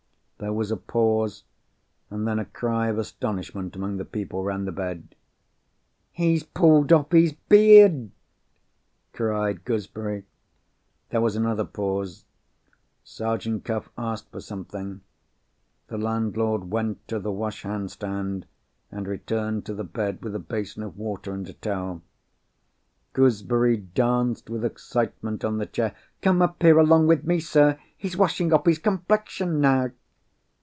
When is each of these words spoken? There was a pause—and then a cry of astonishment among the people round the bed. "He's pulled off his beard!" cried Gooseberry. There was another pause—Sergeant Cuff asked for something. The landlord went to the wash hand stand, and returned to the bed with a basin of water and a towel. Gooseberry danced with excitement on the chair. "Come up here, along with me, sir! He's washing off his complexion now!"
There 0.43 0.49
was 0.51 0.71
a 0.71 0.77
pause—and 0.77 2.27
then 2.27 2.39
a 2.39 2.45
cry 2.45 2.87
of 2.87 2.97
astonishment 2.97 3.75
among 3.75 3.97
the 3.97 4.05
people 4.05 4.43
round 4.43 4.65
the 4.65 4.71
bed. 4.71 5.13
"He's 6.11 6.41
pulled 6.41 6.91
off 6.91 7.11
his 7.11 7.33
beard!" 7.47 8.09
cried 9.13 9.63
Gooseberry. 9.65 10.23
There 11.09 11.21
was 11.21 11.35
another 11.35 11.63
pause—Sergeant 11.63 13.65
Cuff 13.65 13.89
asked 13.95 14.31
for 14.31 14.41
something. 14.41 15.01
The 15.89 15.99
landlord 15.99 16.71
went 16.71 17.07
to 17.09 17.19
the 17.19 17.31
wash 17.31 17.61
hand 17.61 17.91
stand, 17.91 18.47
and 18.91 19.07
returned 19.07 19.63
to 19.67 19.75
the 19.75 19.83
bed 19.83 20.23
with 20.23 20.33
a 20.33 20.39
basin 20.39 20.81
of 20.81 20.97
water 20.97 21.33
and 21.35 21.47
a 21.49 21.53
towel. 21.53 22.01
Gooseberry 23.13 23.77
danced 23.77 24.49
with 24.49 24.65
excitement 24.65 25.45
on 25.45 25.59
the 25.59 25.67
chair. 25.67 25.93
"Come 26.23 26.41
up 26.41 26.63
here, 26.63 26.79
along 26.79 27.05
with 27.05 27.25
me, 27.25 27.39
sir! 27.39 27.77
He's 27.95 28.17
washing 28.17 28.51
off 28.51 28.65
his 28.65 28.79
complexion 28.79 29.59
now!" 29.61 29.91